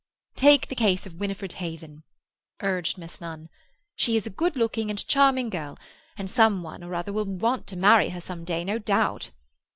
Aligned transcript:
"Take 0.35 0.67
the 0.69 0.73
case 0.75 1.05
of 1.05 1.19
Winifred 1.19 1.53
Haven," 1.61 2.01
urged 2.61 2.97
Miss 2.97 3.21
Nunn. 3.21 3.49
"She 3.95 4.17
is 4.17 4.25
a 4.25 4.31
good 4.31 4.55
looking 4.55 4.89
and 4.89 5.07
charming 5.07 5.51
girl, 5.51 5.77
and 6.17 6.27
some 6.27 6.63
one 6.63 6.83
or 6.83 6.95
other 6.95 7.13
will 7.13 7.25
want 7.25 7.67
to 7.67 7.77
marry 7.77 8.09
her 8.09 8.19
some 8.19 8.43
day, 8.43 8.63
no 8.63 8.79
doubt." 8.79 9.29